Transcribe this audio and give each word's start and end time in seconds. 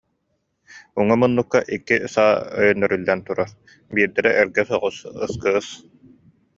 Уҥа 0.99 1.15
муннукка 1.21 1.59
икки 1.75 1.95
саа 2.13 2.31
өйөннөрүллэн 2.61 3.19
турар, 3.27 3.49
биирдэрэ 3.93 4.31
эргэ 4.41 4.63
соҕус 4.69 4.97
«СКС» 5.31 5.67